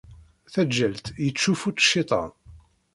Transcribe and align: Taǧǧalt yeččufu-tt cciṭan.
Taǧǧalt 0.53 1.05
yeččufu-tt 1.23 1.83
cciṭan. 1.87 2.31